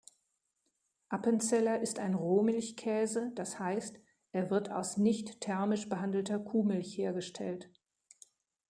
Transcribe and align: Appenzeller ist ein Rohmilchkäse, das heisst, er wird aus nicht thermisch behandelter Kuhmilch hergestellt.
Appenzeller 1.09 1.79
ist 1.79 1.99
ein 1.99 2.15
Rohmilchkäse, 2.15 3.31
das 3.35 3.59
heisst, 3.59 3.99
er 4.31 4.49
wird 4.49 4.71
aus 4.71 4.97
nicht 4.97 5.41
thermisch 5.41 5.89
behandelter 5.89 6.39
Kuhmilch 6.39 6.97
hergestellt. 6.97 7.69